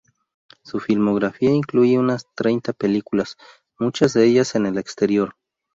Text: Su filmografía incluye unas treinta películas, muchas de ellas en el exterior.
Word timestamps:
Su 0.63 0.79
filmografía 0.79 1.51
incluye 1.51 1.99
unas 1.99 2.25
treinta 2.33 2.73
películas, 2.73 3.37
muchas 3.77 4.13
de 4.13 4.25
ellas 4.25 4.55
en 4.55 4.65
el 4.65 4.79
exterior. 4.79 5.35